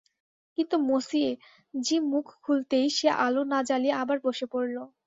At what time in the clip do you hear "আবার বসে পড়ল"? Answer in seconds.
4.01-4.75